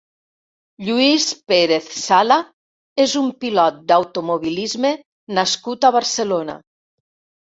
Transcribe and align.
Lluís 0.85 1.25
Pérez 1.51 1.89
Sala 2.03 2.37
és 3.05 3.13
un 3.21 3.29
pilot 3.45 3.77
d'automobilisme 3.91 4.93
nascut 5.41 5.85
a 5.91 5.95
Barcelona. 5.97 6.57